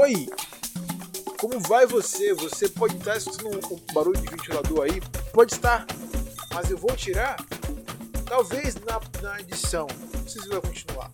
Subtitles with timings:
[0.00, 0.30] Oi!
[1.38, 2.32] Como vai você?
[2.32, 4.98] Você pode estar escutando um barulho de ventilador aí?
[5.30, 5.86] Pode estar,
[6.54, 7.36] mas eu vou tirar.
[8.24, 9.86] Talvez na, na edição.
[10.14, 11.10] Não sei se vai continuar.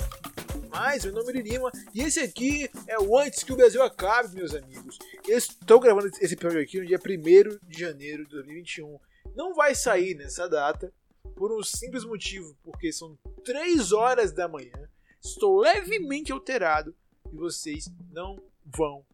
[0.70, 4.36] Mas meu nome é Lima e esse aqui é o Antes que o Brasil Acabe,
[4.36, 5.00] meus amigos.
[5.26, 9.00] Estou gravando esse episódio aqui no dia 1 de janeiro de 2021.
[9.34, 10.92] Não vai sair nessa data
[11.34, 14.88] por um simples motivo, porque são 3 horas da manhã.
[15.20, 16.94] Estou levemente alterado
[17.32, 19.04] e vocês não vão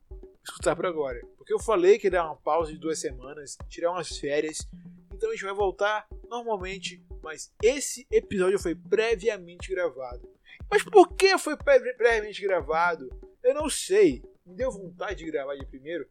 [0.45, 1.21] escutar por agora.
[1.37, 4.69] Porque eu falei que dar uma pausa de duas semanas, tirar umas férias.
[5.13, 10.29] Então a gente vai voltar normalmente, mas esse episódio foi previamente gravado.
[10.71, 13.09] Mas por que foi previamente gravado?
[13.43, 14.23] Eu não sei.
[14.45, 16.07] Me deu vontade de gravar de primeiro.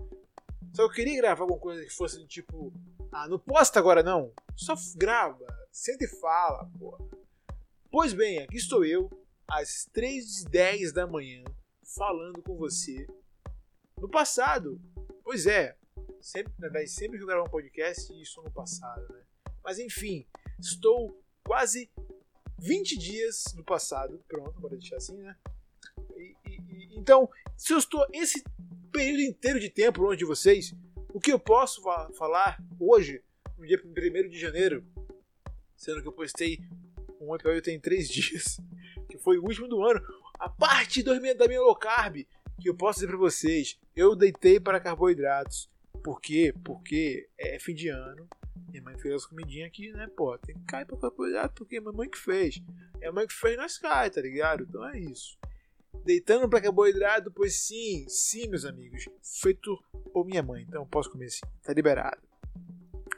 [0.74, 2.72] Só eu queria gravar alguma coisa que fosse tipo.
[3.12, 4.32] Ah, não posta agora não.
[4.56, 5.46] Só grava.
[5.72, 7.04] Senta e fala, porra.
[7.90, 9.10] Pois bem, aqui estou eu,
[9.48, 11.44] às 3h10 da manhã,
[11.96, 13.06] falando com você.
[14.02, 14.82] No passado,
[15.24, 15.78] pois é,
[16.20, 19.22] sempre, na verdade, sempre que eu gravo um podcast, isso no passado, né?
[19.64, 20.26] Mas enfim,
[20.60, 21.88] estou quase
[22.58, 25.38] 20 dias no passado, pronto, bora deixar assim, né?
[26.18, 28.44] E, e, então, se eu estou esse
[28.92, 30.74] período inteiro de tempo longe de vocês,
[31.14, 31.84] o que eu posso
[32.18, 33.24] falar hoje,
[33.56, 34.84] no dia 1 de janeiro,
[35.78, 36.60] sendo que eu postei
[37.20, 38.60] um episódio tem três dias,
[39.08, 40.02] que foi o último do ano.
[40.40, 42.26] A parte da minha low carb,
[42.62, 45.70] que eu posso dizer para vocês, eu deitei para carboidratos.
[46.04, 46.54] Por quê?
[46.64, 48.28] Porque é fim de ano.
[48.70, 50.08] Minha mãe fez as comidinhas aqui, né?
[50.16, 52.62] Pô, tem que cair pra carboidrato porque é minha mãe que fez.
[53.02, 54.64] É a mãe que fez, nós cai, tá ligado?
[54.64, 55.38] Então é isso.
[56.06, 59.06] Deitando para carboidrato, pois sim, sim, meus amigos.
[59.22, 59.78] Feito
[60.14, 61.42] por minha mãe, então posso comer sim.
[61.64, 62.22] Tá liberado.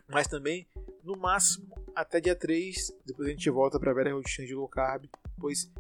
[0.08, 0.68] Mas também,
[1.04, 2.92] no máximo, até dia 3.
[3.06, 5.06] Depois a gente volta para a velha rotina de low carb,
[5.38, 5.72] pois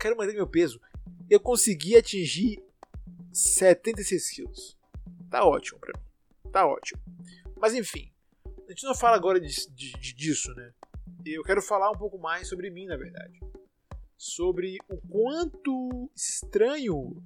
[0.00, 0.80] quero manter meu peso.
[1.30, 2.62] Eu consegui atingir
[3.32, 4.78] 76 quilos.
[5.30, 6.50] Tá ótimo para mim.
[6.50, 7.00] Tá ótimo.
[7.56, 8.12] Mas enfim,
[8.66, 10.72] a gente não fala agora de, de, de, disso, né?
[11.24, 13.40] Eu quero falar um pouco mais sobre mim, na verdade.
[14.16, 17.16] Sobre o quanto estranho,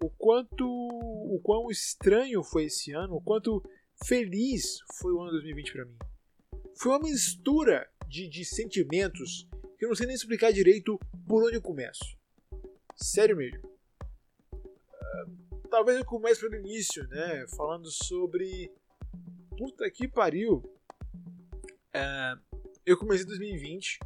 [0.00, 3.62] o quanto, o quão estranho foi esse ano, o quanto
[4.04, 5.96] feliz foi o ano 2020 para mim
[6.82, 9.48] foi uma mistura de, de sentimentos
[9.78, 10.98] que eu não sei nem explicar direito
[11.28, 12.04] por onde eu começo.
[12.96, 13.71] Sério mesmo.
[15.70, 17.46] Talvez eu comece pelo início, né?
[17.56, 18.70] Falando sobre.
[19.56, 20.56] Puta que pariu.
[21.94, 22.40] Uh,
[22.84, 23.98] eu comecei 2020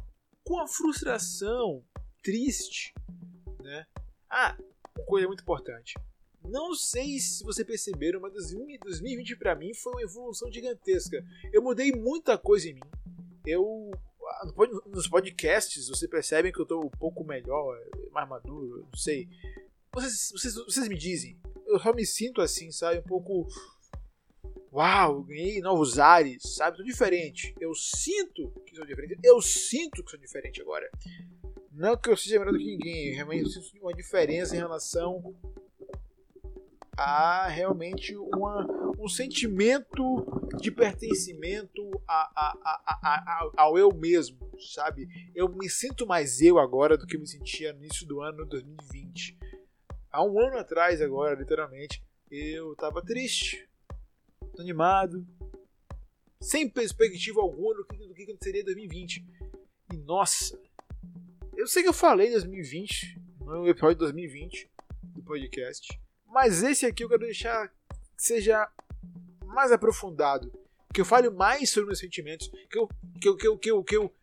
[0.43, 1.83] com a frustração,
[2.23, 2.93] triste,
[3.61, 3.85] né?
[4.29, 4.57] Ah,
[4.97, 5.93] uma coisa muito importante.
[6.43, 11.21] Não sei se você perceberam, mas 2020 para mim foi uma evolução gigantesca.
[11.51, 12.79] Eu mudei muita coisa em mim.
[13.45, 13.91] Eu
[14.23, 14.45] ah,
[14.87, 17.77] nos podcasts você percebe que eu tô um pouco melhor,
[18.11, 19.27] mais maduro, não sei.
[19.97, 21.39] Vocês, vocês, vocês me dizem.
[21.65, 22.99] Eu só me sinto assim, sabe?
[22.99, 23.47] Um pouco.
[24.71, 26.77] Uau, ganhei novos ares, sabe?
[26.77, 27.55] Tô diferente.
[27.59, 29.17] Eu sinto que sou diferente.
[29.23, 30.87] Eu sinto que sou diferente agora.
[31.71, 35.35] Não que eu seja melhor do que ninguém, realmente eu sinto uma diferença em relação
[36.95, 38.65] há realmente uma,
[38.99, 40.25] um sentimento
[40.59, 45.07] de pertencimento a, a, a, ao eu mesmo, sabe?
[45.35, 48.45] Eu me sinto mais eu agora do que eu me sentia no início do ano
[48.45, 49.37] 2020.
[50.17, 53.69] Há um ano atrás, agora, literalmente, eu estava triste,
[54.57, 55.23] animado,
[56.41, 59.23] sem perspectiva alguma do que, do que seria 2020.
[59.93, 60.59] E nossa,
[61.55, 64.71] eu sei que eu falei em 2020, no episódio de 2020
[65.03, 65.87] do podcast
[66.27, 67.75] mas esse aqui eu quero deixar que
[68.15, 68.69] seja
[69.45, 70.51] mais aprofundado.
[70.93, 72.47] Que eu fale mais sobre meus sentimentos.
[72.69, 72.87] Que eu,
[73.19, 74.15] que eu, que eu, que eu, que eu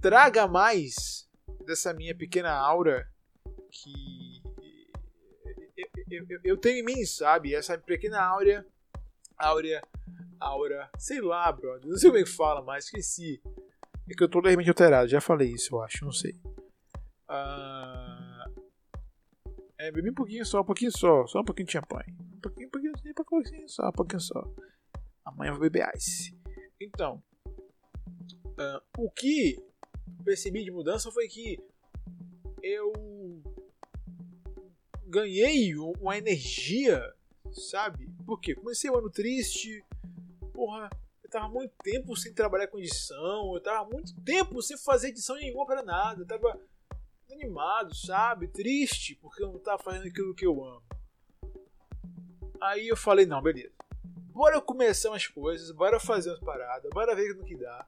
[0.00, 1.28] traga mais
[1.66, 3.10] dessa minha pequena aura
[3.70, 4.13] que
[6.16, 7.54] eu, eu, eu, tenho em mim, sabe?
[7.54, 8.66] Essa pequena áurea.
[9.36, 9.82] Áurea.
[10.40, 10.90] Aura.
[10.98, 11.88] Sei lá, brother.
[11.88, 13.42] Não sei como é que fala mais, esqueci.
[14.08, 15.08] É que eu tô levemente alterado.
[15.08, 16.04] Já falei isso, eu acho.
[16.04, 16.32] Não sei.
[17.28, 18.64] Uh,
[19.78, 22.14] é, bebi um pouquinho só, um pouquinho só, só um pouquinho de champanhe.
[22.36, 24.54] Um pouquinho, um pouquinho, um pouquinho só, um pouquinho só.
[25.24, 26.38] Amanhã eu vou beber ice.
[26.80, 29.58] Então, uh, o que
[30.24, 31.58] percebi de mudança foi que
[32.62, 32.92] eu
[35.06, 37.14] ganhei uma energia,
[37.52, 38.10] sabe?
[38.26, 39.84] Porque comecei o ano triste,
[40.52, 40.90] porra,
[41.22, 45.36] eu tava muito tempo sem trabalhar com edição, eu tava muito tempo sem fazer edição
[45.36, 46.60] nenhuma para nada, eu tava
[47.30, 48.48] animado, sabe?
[48.48, 50.82] Triste, porque eu não tava fazendo aquilo que eu amo.
[52.60, 53.72] Aí eu falei, não, beleza.
[54.32, 57.86] Bora começar umas coisas, bora fazer umas paradas, bora ver no que dá.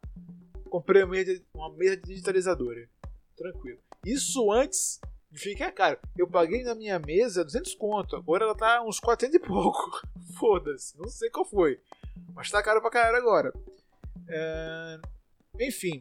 [0.68, 2.88] Comprei uma mesa, uma mesa digitalizadora.
[3.36, 3.80] Tranquilo.
[4.04, 5.00] Isso antes
[5.32, 5.98] Fica caro.
[6.16, 8.16] Eu paguei na minha mesa 200 conto.
[8.16, 10.00] Agora ela tá uns 400 e pouco.
[10.38, 10.96] Foda-se.
[10.98, 11.80] Não sei qual foi.
[12.34, 13.52] Mas tá caro pra caralho agora.
[14.28, 15.00] É...
[15.60, 16.00] Enfim.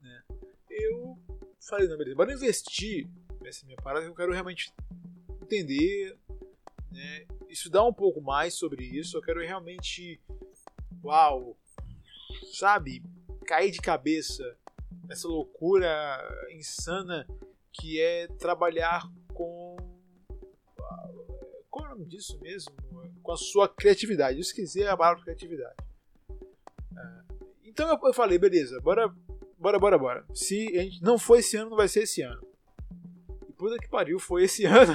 [0.00, 0.22] Né?
[0.70, 1.18] Eu
[1.60, 2.16] falei, não, beleza.
[2.16, 3.08] Bora investir
[3.40, 4.72] nessa minha parada que eu quero realmente
[5.42, 6.16] entender.
[6.90, 7.26] Né?
[7.48, 9.16] Estudar um pouco mais sobre isso.
[9.16, 10.20] Eu quero realmente.
[11.02, 11.56] Uau!
[12.52, 13.02] Sabe?
[13.46, 14.56] Cair de cabeça
[15.06, 15.88] nessa loucura
[16.50, 17.26] insana
[17.74, 19.02] que é trabalhar
[19.34, 19.76] com.
[21.68, 22.72] Qual é o nome disso mesmo?
[23.22, 24.36] Com a sua criatividade.
[24.36, 25.74] Eu esqueci a palavra criatividade.
[26.96, 27.24] É,
[27.64, 29.12] então eu falei, beleza, bora,
[29.58, 30.26] bora, bora, bora.
[30.32, 32.46] Se a gente não foi esse ano, não vai ser esse ano.
[33.48, 34.94] E puta que pariu, foi esse ano.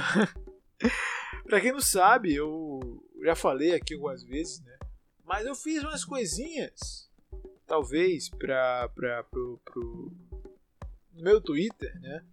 [1.44, 2.80] pra quem não sabe, eu
[3.22, 4.78] já falei aqui algumas vezes, né?
[5.24, 7.10] Mas eu fiz umas coisinhas,
[7.66, 10.12] talvez, pra, pra, pro, pro,
[11.12, 12.24] meu Twitter, né?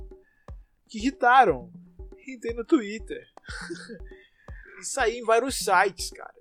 [0.87, 1.71] Que irritaram.
[2.17, 3.27] Irritei no Twitter.
[4.79, 6.35] e saí em vários sites, cara.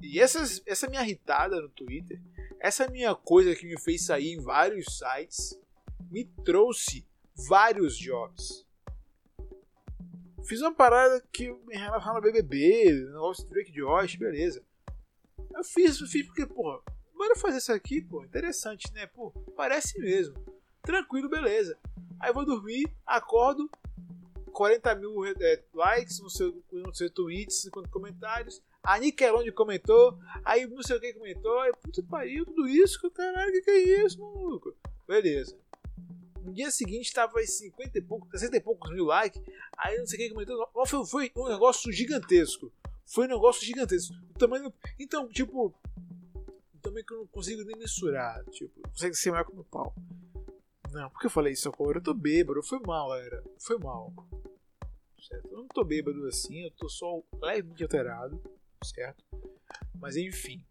[0.00, 2.20] E essas, essa minha irritada no Twitter,
[2.60, 5.58] essa minha coisa que me fez sair em vários sites,
[6.10, 7.06] me trouxe
[7.48, 8.66] vários jobs.
[10.46, 14.64] Fiz uma parada que em relação ao BBB, negócio do Drake Josh, beleza.
[15.52, 16.80] Eu fiz, fiz porque, porra,
[17.14, 19.06] bora fazer isso aqui, pô, interessante, né?
[19.06, 20.36] Pô, parece mesmo.
[20.86, 21.76] Tranquilo, beleza.
[22.20, 23.68] Aí vou dormir, acordo,
[24.52, 28.62] 40 mil é, likes no seu, no seu tweets, 50 comentários.
[28.84, 33.10] A Nickelodeon comentou, aí não sei o que comentou, aí puta pariu, tudo isso, que
[33.10, 34.76] caralho, que que é isso, maluco?
[35.08, 35.58] Beleza.
[36.44, 39.42] No dia seguinte tava em 50 e poucos, 60 e poucos mil likes,
[39.76, 42.72] aí não sei quem comentou, foi, foi um negócio gigantesco.
[43.04, 44.14] Foi um negócio gigantesco.
[44.34, 49.32] O tamanho, então, tipo, o tamanho que eu não consigo nem mensurar, tipo, consegue ser
[49.32, 49.92] maior que o meu pau.
[50.96, 51.98] Não, por que eu falei isso agora?
[51.98, 53.44] Eu tô bêbado, foi mal, era.
[53.58, 54.14] Foi mal.
[55.20, 55.46] Certo?
[55.48, 58.42] Eu não tô bêbado assim, eu tô só levemente alterado,
[58.82, 59.22] certo?
[59.94, 60.64] Mas enfim.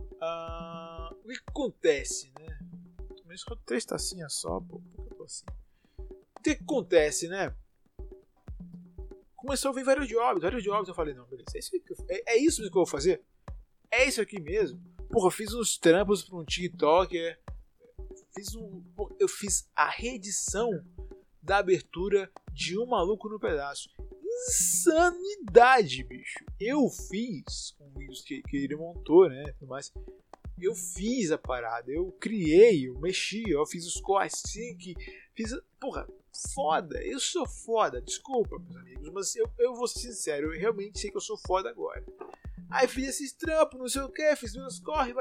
[0.00, 2.58] Uh, o que, que, acontece, né?
[3.16, 4.82] Tomei só três tacinhas só, pô.
[5.16, 5.44] Tô assim?
[5.96, 7.54] O que, que acontece, né?
[9.36, 10.88] Começou a vir vários jobs, vários jobs.
[10.88, 13.22] Eu falei, não, beleza, é isso, eu, é, é isso que eu vou fazer?
[13.92, 14.80] É isso aqui mesmo?
[15.08, 17.38] Porra, fiz uns trampos pra um TikToker
[18.34, 18.82] fiz um,
[19.18, 20.70] eu fiz a reedição
[21.42, 23.90] da abertura de Um Maluco no Pedaço.
[24.48, 26.44] Insanidade, bicho.
[26.58, 29.54] Eu fiz com vídeos que, que ele montou, né?
[29.62, 29.92] Mais.
[30.60, 34.42] Eu fiz a parada, eu criei, eu mexi, eu fiz os cortes,
[34.78, 34.94] que
[35.34, 35.50] fiz.
[35.80, 36.06] Porra,
[36.54, 41.00] foda, eu sou foda, desculpa, meus amigos, mas eu, eu vou ser sincero, eu realmente
[41.00, 42.04] sei que eu sou foda agora.
[42.70, 45.12] Aí fiz esses trampos, não sei o que, fiz meus corre,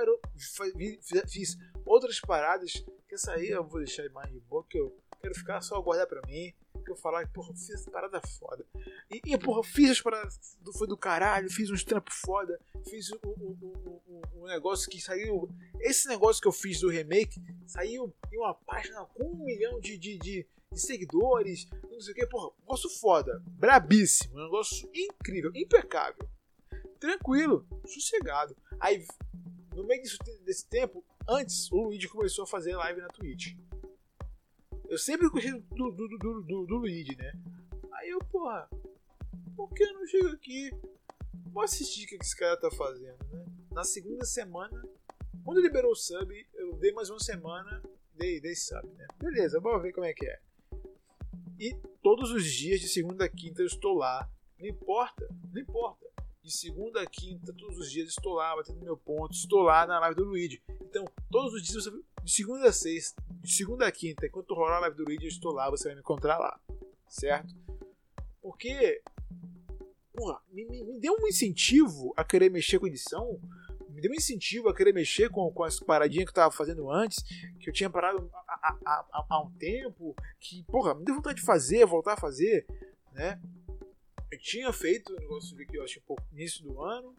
[1.27, 5.35] fiz outras paradas que essa aí eu vou deixar mais de boa, que eu quero
[5.35, 6.53] ficar só guardar pra mim.
[6.85, 8.65] Que eu falar, porra, fiz essa parada foda.
[9.09, 12.57] E, e porra, fiz as paradas, do, foi do caralho, fiz uns trampos foda,
[12.89, 15.49] fiz um, um, um, negócio que saiu.
[15.81, 19.97] Esse negócio que eu fiz do remake saiu em uma página com um milhão de,
[19.97, 25.51] de, de, de seguidores, não sei o que, porra, negócio foda, brabíssimo, um negócio incrível,
[25.53, 26.27] impecável,
[26.97, 28.55] tranquilo, sossegado.
[28.79, 29.05] Aí,
[29.75, 33.55] no meio desse, desse tempo, Antes, o Luigi começou a fazer live na Twitch.
[34.89, 37.31] Eu sempre gostei do, do, do, do, do Luigi, né?
[37.93, 38.69] Aí eu, porra,
[39.55, 40.69] por que eu não chego aqui?
[41.53, 43.45] Vou assistir o que esse cara tá fazendo, né?
[43.71, 44.83] Na segunda semana,
[45.45, 47.81] quando liberou o sub, eu dei mais uma semana,
[48.13, 49.07] dei, dei sub, né?
[49.17, 50.37] Beleza, vamos ver como é que é.
[51.57, 51.73] E
[52.03, 54.29] todos os dias, de segunda a quinta, eu estou lá.
[54.59, 56.00] Não importa, não importa
[56.43, 59.99] de segunda a quinta, todos os dias estou lá, batendo meu ponto, estou lá na
[59.99, 60.61] live do Luigi.
[60.81, 61.83] Então, todos os dias,
[62.23, 65.29] de segunda a sexta, de segunda a quinta, enquanto rolar a live do Luigi, eu
[65.29, 66.59] estou lá, você vai me encontrar lá.
[67.07, 67.53] Certo?
[68.41, 69.01] Porque,
[70.13, 73.39] porra, me, me, deu um incentivo a querer mexer com edição,
[73.89, 76.89] me deu um incentivo a querer mexer com, com as paradinhas que eu tava fazendo
[76.89, 77.21] antes,
[77.59, 81.85] que eu tinha parado há, há um tempo, que, porra, me deu vontade de fazer,
[81.85, 82.65] voltar a fazer,
[83.13, 83.39] né?
[84.41, 87.15] Tinha feito o negócio de que eu acho um pouco início do ano.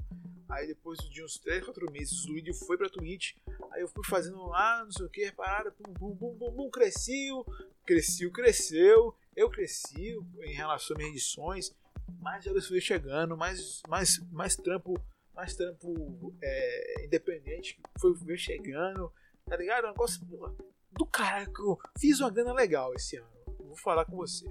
[0.48, 3.36] Aí depois de uns 3, 4 meses, o vídeo foi pra Twitch.
[3.70, 6.70] Aí eu fui fazendo lá, não sei o que, parada, pum, pum, pum, pum, pum,
[6.70, 7.46] cresceu,
[7.86, 9.16] cresceu, cresceu.
[9.34, 11.74] Eu cresci em relação às minhas edições.
[12.20, 15.00] Mais horas foi chegando, mais, mais, mais trampo,
[15.34, 19.10] mais trampo é, independente foi, foi chegando.
[19.46, 19.84] Tá ligado?
[19.84, 20.54] É um negócio porra,
[20.90, 23.30] do caralho fiz uma grana legal esse ano.
[23.58, 24.44] Vou falar com você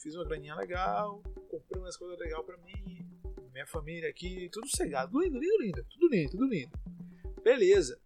[0.00, 3.06] fiz uma graninha legal, comprei umas coisas legais pra mim,
[3.52, 6.72] minha família aqui, tudo cegado, lindo, lindo, lindo, tudo lindo, tudo lindo.
[7.42, 8.00] Beleza.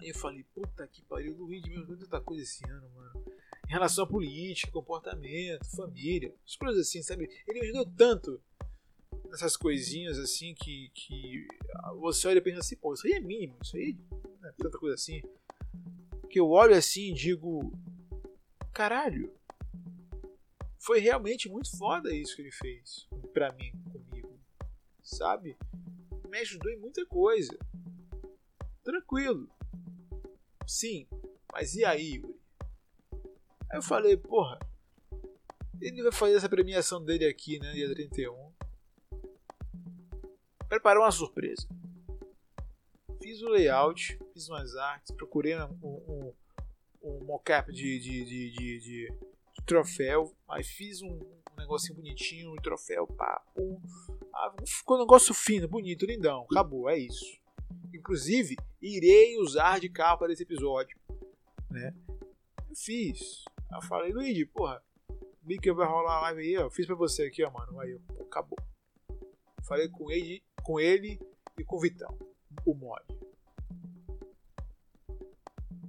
[0.00, 3.24] Aí eu falei, puta que pariu, Luigi, meu Deus, tanta coisa esse ano, mano.
[3.68, 7.30] em relação à política, comportamento, família, as coisas assim, sabe?
[7.46, 8.42] Ele me ajudou tanto
[9.28, 11.46] nessas coisinhas assim que, que
[12.00, 13.96] você olha e pensa assim, pô, isso aí é mínimo, isso aí
[14.44, 15.22] é tanta coisa assim.
[16.28, 17.72] Que eu olho assim e digo,
[18.72, 19.32] caralho,
[20.90, 24.36] foi realmente muito foda isso que ele fez pra mim, comigo,
[25.00, 25.56] sabe?
[26.28, 27.56] Me ajudou em muita coisa.
[28.82, 29.48] Tranquilo.
[30.66, 31.06] Sim,
[31.52, 32.40] mas e aí, Yuri?
[33.70, 34.58] Aí eu falei, porra,
[35.80, 38.52] ele vai fazer essa premiação dele aqui, né, dia 31.
[40.68, 41.68] Preparou uma surpresa.
[43.22, 46.34] Fiz o layout, fiz umas artes, procurei um, um,
[47.00, 49.29] um mockup de, de, de, de
[49.70, 53.80] troféu, aí fiz um, um negocinho bonitinho, um troféu, pá, pum.
[54.34, 56.44] Ah, ficou um negócio fino, bonito, lindão.
[56.50, 57.38] Acabou, é isso.
[57.94, 60.98] Inclusive, irei usar de capa desse episódio.
[61.70, 61.94] Né?
[62.68, 63.44] Eu fiz.
[63.72, 64.82] Eu falei, Luigi, porra,
[65.44, 66.68] vi que vai rolar a live aí, ó.
[66.68, 67.78] Fiz pra você aqui, ó, mano.
[67.78, 68.58] Aí, acabou.
[69.62, 71.20] Falei com ele, com ele
[71.56, 72.18] e com o Vitão,
[72.66, 73.04] o mod.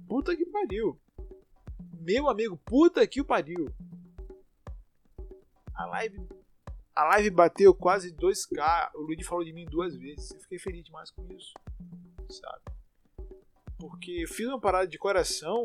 [0.06, 1.01] Puta que pariu.
[2.02, 3.72] Meu amigo, puta que pariu.
[5.72, 6.26] A live
[6.94, 8.90] a live bateu quase 2k.
[8.94, 10.32] O Luigi falou de mim duas vezes.
[10.32, 11.54] Eu fiquei feliz demais com isso.
[12.28, 12.62] Sabe?
[13.78, 15.64] Porque eu fiz uma parada de coração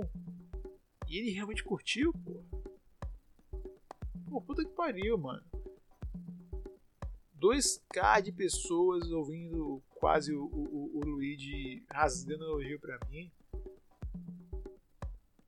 [1.07, 2.43] e ele realmente curtiu, pô.
[4.29, 5.43] Pô, puta que pariu, mano.
[7.39, 13.31] 2k de pessoas ouvindo quase o, o, o Luigi rasgando elogio pra mim.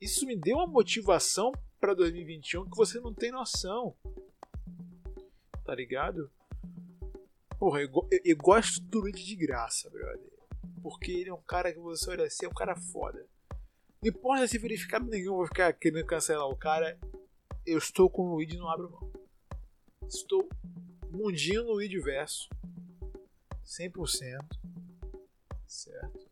[0.02, 3.96] Isso me deu uma motivação para 2021 que você não tem noção.
[5.66, 6.32] Tá ligado?
[7.60, 10.32] Porra, eu, eu, eu gosto do Luigi de graça, brother.
[10.82, 13.28] Porque ele é um cara que você olha assim, é um cara foda.
[14.02, 16.98] Não importa se verificado nenhum, vou ficar querendo cancelar o cara.
[17.66, 19.12] Eu estou com o Luigi e não abro mão.
[20.08, 20.48] Estou
[21.12, 22.48] mundinho Luigi verso.
[23.66, 24.38] 100%.
[25.68, 26.30] Certo?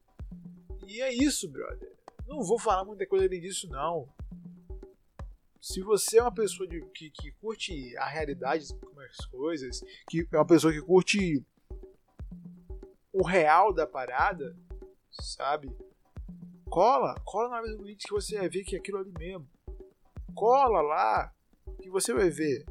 [0.88, 1.97] E é isso, brother.
[2.28, 4.08] Não vou falar muita coisa além disso, não.
[5.62, 10.38] Se você é uma pessoa de, que, que curte a realidade das coisas, que é
[10.38, 11.44] uma pessoa que curte
[13.14, 14.56] o real da parada,
[15.10, 15.76] sabe?
[16.70, 19.50] Cola, cola na live do que você vai ver que é aquilo ali mesmo.
[20.36, 21.34] Cola lá
[21.82, 22.66] que você vai ver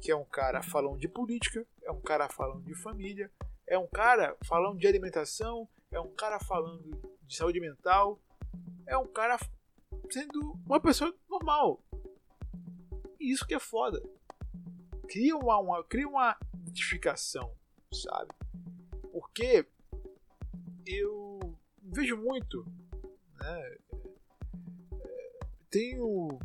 [0.00, 3.30] que é um cara falando de política, é um cara falando de família,
[3.66, 8.20] é um cara falando de alimentação, é um cara falando de saúde mental,
[8.86, 9.38] é um cara
[10.10, 11.82] sendo uma pessoa normal.
[13.18, 14.02] E isso que é foda.
[15.08, 17.54] Cria uma, uma, cria uma identificação,
[17.92, 18.32] sabe?
[19.12, 19.66] Porque
[20.86, 21.38] eu
[21.82, 22.64] vejo muito,
[23.38, 23.78] né?
[25.70, 26.38] Tenho.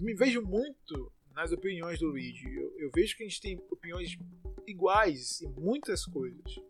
[0.00, 2.54] Me vejo muito nas opiniões do Luigi.
[2.54, 4.16] Eu, eu vejo que a gente tem opiniões
[4.66, 6.60] iguais em muitas coisas,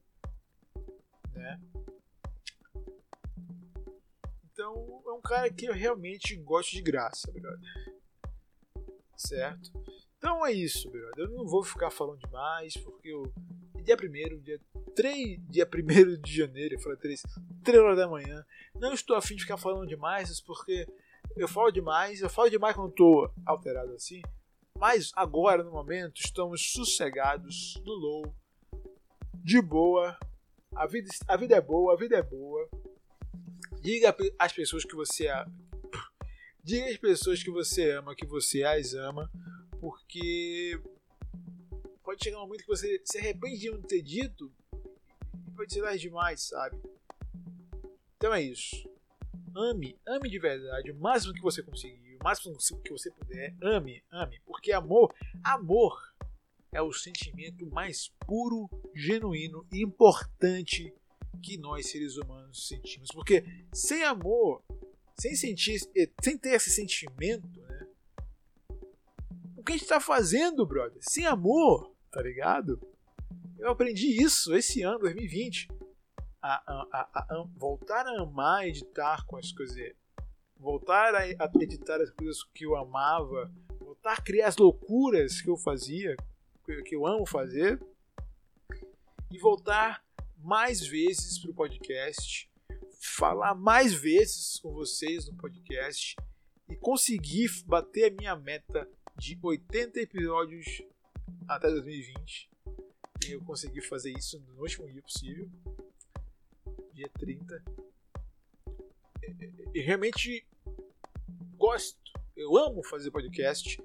[4.69, 7.95] Então é um cara que eu realmente gosto de graça, brother.
[9.17, 9.71] Certo?
[10.19, 11.13] Então é isso, brother.
[11.17, 13.33] Eu não vou ficar falando demais, porque eu.
[13.83, 14.61] Dia 1 dia
[14.95, 17.23] 3, dia 1 de janeiro, eu falei 3,
[17.65, 18.45] 3 horas da manhã.
[18.75, 20.87] Não estou afim de ficar falando demais, porque
[21.35, 24.21] eu falo demais, eu falo demais quando estou alterado assim.
[24.77, 28.35] Mas agora, no momento, estamos sossegados, no low,
[29.35, 30.19] de boa.
[30.77, 32.69] A vida, a vida é boa, a vida é boa.
[33.81, 35.29] Diga às pessoas que você
[36.63, 39.31] diga às pessoas que você ama, que você as ama,
[39.81, 40.79] porque
[42.03, 44.53] pode chegar um momento que você se arrepende de não ter dito
[45.47, 46.77] e pode ser tarde demais, sabe?
[48.17, 48.89] Então é isso.
[49.57, 52.55] Ame, ame de verdade, o máximo que você conseguir, o máximo
[52.85, 55.99] que você puder, ame, ame, porque amor, amor
[56.71, 60.95] é o sentimento mais puro, genuíno e importante
[61.39, 63.11] que nós seres humanos sentimos.
[63.13, 64.63] Porque sem amor,
[65.19, 67.87] sem sentir, eh, sem ter esse sentimento, né?
[69.57, 70.99] O que a gente está fazendo, brother?
[71.01, 72.81] Sem amor, tá ligado?
[73.59, 75.69] Eu aprendi isso esse ano, 2020.
[76.41, 79.93] A, a, a, a voltar a amar editar com as coisas.
[80.57, 81.29] Voltar a,
[81.61, 83.53] editar as coisas que eu amava.
[83.81, 86.17] Voltar a criar as loucuras que eu fazia,
[86.85, 87.81] que eu amo fazer.
[89.31, 90.03] E voltar
[90.39, 92.51] mais vezes para o podcast,
[93.01, 96.17] falar mais vezes com vocês no podcast
[96.69, 100.83] e conseguir bater a minha meta de 80 episódios
[101.49, 102.51] até 2020.
[103.27, 105.51] E eu consegui fazer isso no último dia possível,
[106.93, 107.63] dia 30.
[109.75, 110.47] E, realmente
[111.57, 111.99] gosto,
[112.37, 113.83] eu amo fazer podcast.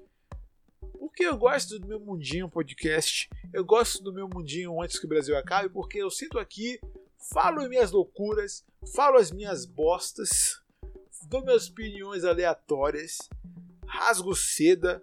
[0.98, 3.28] Porque eu gosto do meu mundinho podcast.
[3.54, 6.76] Eu gosto do meu mundinho antes que o Brasil acabe, porque eu sinto aqui,
[7.32, 10.60] falo minhas loucuras, falo as minhas bostas,
[11.28, 13.16] dou minhas opiniões aleatórias,
[13.86, 15.00] rasgo seda,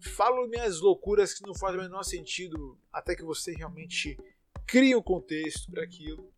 [0.00, 4.18] falo minhas loucuras que não fazem o menor sentido até que você realmente
[4.66, 6.28] crie um contexto para aquilo.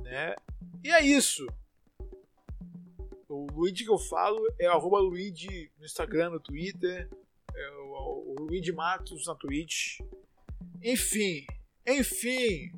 [0.00, 0.34] Né?
[0.82, 1.46] E é isso.
[3.28, 7.08] O Luigi que eu falo é arroba Luigi no Instagram, no Twitter,
[7.54, 10.00] é o, o Luigi Matos na Twitch.
[10.82, 11.46] Enfim,
[11.86, 12.72] enfim.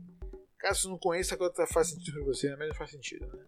[0.59, 2.57] Caso não conheça, agora tá faz sentido pra você, né?
[2.59, 3.45] mas não faz sentido, né?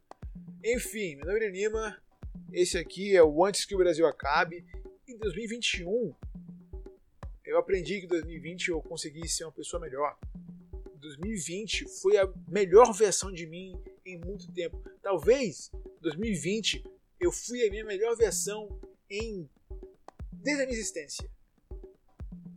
[0.64, 2.02] Enfim, meu nome é Lima.
[2.52, 4.64] Esse aqui é o Antes que o Brasil Acabe.
[5.06, 6.14] Em 2021,
[7.44, 10.18] eu aprendi que em 2020 eu consegui ser uma pessoa melhor.
[11.00, 14.82] 2020 foi a melhor versão de mim em muito tempo.
[15.02, 15.70] Talvez
[16.00, 16.84] 2020
[17.20, 18.68] eu fui a minha melhor versão
[19.10, 19.48] em
[20.42, 21.30] desde a minha existência.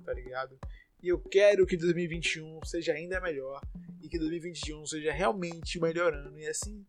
[0.03, 0.57] Tá ligado?
[1.01, 3.61] E eu quero que 2021 seja ainda melhor
[4.01, 6.85] e que 2021 seja realmente o melhor ano e assim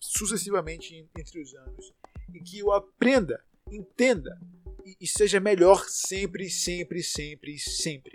[0.00, 1.94] sucessivamente entre os anos.
[2.32, 4.38] E que eu aprenda, entenda
[4.84, 8.14] e, e seja melhor sempre, sempre, sempre, sempre.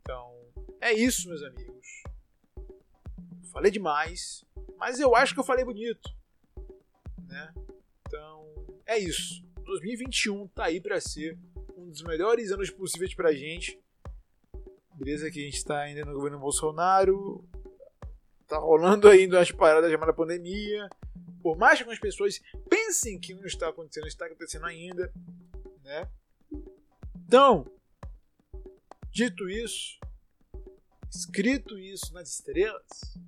[0.00, 0.32] Então,
[0.80, 1.74] é isso, meus amigos.
[3.50, 4.44] Falei demais,
[4.76, 6.10] mas eu acho que eu falei bonito,
[7.26, 7.54] né?
[8.06, 9.44] Então, é isso.
[9.64, 11.38] 2021 tá aí para ser
[11.76, 13.80] um dos melhores anos possíveis pra gente.
[14.94, 17.44] Beleza que a gente tá ainda no governo Bolsonaro.
[18.46, 20.88] Tá rolando ainda umas paradas chamadas pandemia.
[21.42, 25.12] Por mais que algumas pessoas pensem que não está acontecendo, está acontecendo ainda,
[25.82, 26.08] né?
[27.26, 27.66] Então,
[29.10, 29.98] dito isso,
[31.10, 33.18] escrito isso nas estrelas,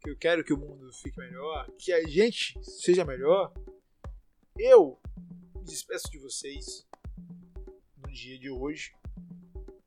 [0.00, 3.52] que eu quero que o mundo fique melhor, que a gente seja melhor,
[4.58, 4.98] eu
[5.66, 6.86] me despeço de vocês
[7.96, 8.94] no dia de hoje.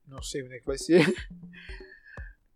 [0.06, 1.02] Não sei onde é que vai ser.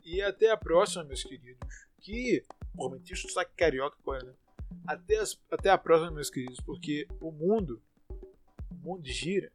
[0.05, 1.65] E até a próxima, meus queridos.
[2.01, 2.43] Que,
[2.75, 4.33] pô, meti o carioca agora, né?
[4.85, 9.49] Até, as, até a próxima, meus queridos, porque o mundo, o mundo gira.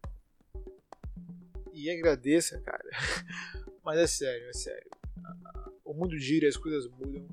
[1.71, 2.89] E agradeça, cara.
[3.85, 4.91] Mas é sério, é sério.
[5.85, 7.29] O mundo gira, as coisas mudam.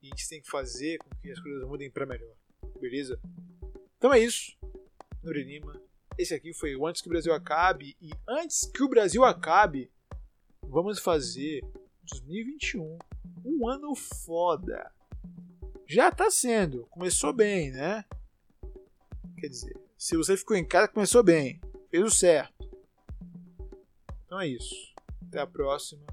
[0.00, 2.34] E a gente tem que fazer com que as coisas mudem para melhor.
[2.80, 3.20] Beleza?
[3.98, 4.56] Então é isso.
[5.26, 5.82] Nuri Lima.
[6.16, 7.96] Esse aqui foi o Antes que o Brasil Acabe.
[8.00, 9.90] E antes que o Brasil acabe,
[10.62, 11.62] vamos fazer
[12.04, 12.96] 2021
[13.44, 14.88] um ano foda.
[15.84, 16.86] Já tá sendo.
[16.86, 18.04] Começou bem, né?
[19.38, 21.60] Quer dizer, se você ficou em casa, começou bem.
[21.90, 22.70] Fez o certo.
[24.24, 24.94] Então é isso.
[25.26, 26.06] Até a próxima.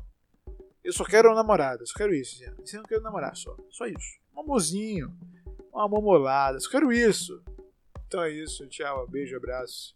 [0.83, 1.85] Eu só quero uma namorada.
[1.85, 2.43] Só quero isso.
[2.57, 3.55] Você não quer namorar só.
[3.69, 4.19] Só isso.
[4.35, 5.15] Um amorzinho.
[5.71, 6.59] Uma mamolada.
[6.59, 7.43] Só quero isso.
[8.13, 9.91] Então é isso, tchau, beijo, abraço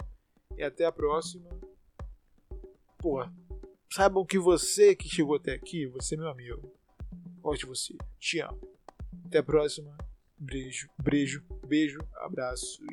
[0.58, 1.48] e até a próxima.
[2.98, 3.32] Porra,
[3.94, 6.76] saibam que você que chegou até aqui, você é meu amigo.
[7.40, 8.60] Gosto de você, te amo.
[9.24, 9.96] Até a próxima.
[10.36, 12.84] Beijo, beijo, beijo, abraço.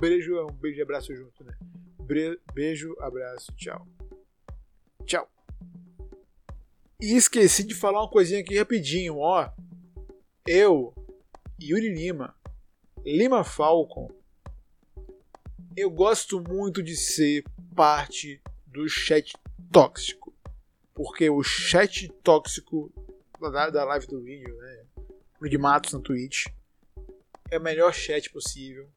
[0.00, 1.56] Beijo é um beijo e abraço junto, né?
[2.52, 3.86] Beijo, abraço, tchau.
[5.04, 5.30] Tchau.
[7.00, 9.48] E esqueci de falar uma coisinha aqui rapidinho, ó.
[10.44, 10.92] Eu,
[11.62, 12.34] Yuri Lima,
[13.04, 14.10] Lima Falcon,
[15.76, 19.34] eu gosto muito de ser parte do chat
[19.70, 20.34] tóxico.
[20.94, 22.90] Porque o chat tóxico
[23.38, 24.84] da, da live do vídeo, né?
[25.42, 26.46] De Matos no Twitch,
[27.50, 28.88] é o melhor chat possível.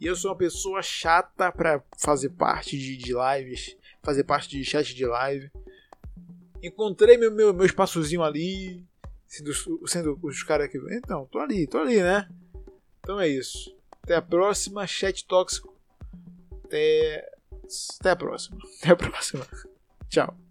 [0.00, 4.64] E eu sou uma pessoa chata para fazer parte de, de, lives, fazer parte de
[4.64, 5.50] chat de live.
[6.60, 8.84] Encontrei meu, meu, meu espaçozinho ali,
[9.24, 9.52] sendo,
[9.86, 10.78] sendo os caras aqui.
[10.90, 12.28] Então, tô ali, tô ali, né?
[12.98, 13.74] Então é isso.
[14.02, 15.73] Até a próxima, chat tóxico.
[16.64, 17.24] Até,
[18.00, 18.58] até a próxima.
[18.82, 19.46] Até a próxima.
[20.08, 20.43] Tchau.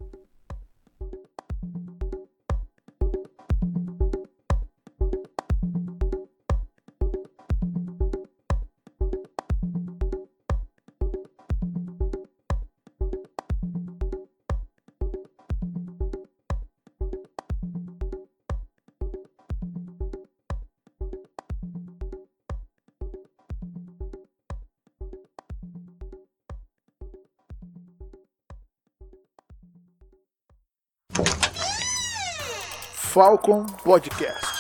[33.14, 34.53] Falcon Podcast.